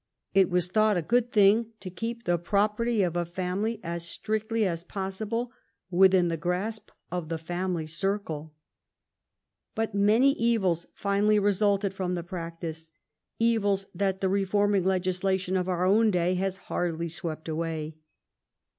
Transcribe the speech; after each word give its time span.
It 0.33 0.49
was 0.49 0.67
thought 0.67 0.97
a 0.97 1.03
good 1.03 1.31
thing 1.31 1.73
to 1.79 1.91
keep 1.91 2.23
the 2.23 2.39
property 2.39 3.03
of 3.03 3.15
a 3.15 3.23
family 3.23 3.79
as 3.83 4.03
strictly 4.03 4.65
as 4.65 4.79
was 4.79 4.83
possible 4.85 5.51
within 5.91 6.27
the 6.27 6.37
grasp 6.37 6.89
of 7.11 7.29
the 7.29 7.37
family 7.37 7.85
circle. 7.85 8.55
But 9.75 9.93
many 9.93 10.31
evils 10.31 10.87
finally 10.95 11.37
resulted 11.37 11.93
from 11.93 12.15
the 12.15 12.23
practice, 12.23 12.89
evils 13.37 13.85
that 13.93 14.21
the 14.21 14.29
reforming 14.29 14.85
legislation 14.85 15.55
of 15.55 15.69
our 15.69 15.85
own 15.85 16.09
day 16.09 16.33
has 16.33 16.57
hardly 16.65 17.07
swept 17.07 17.47
away. 17.47 17.93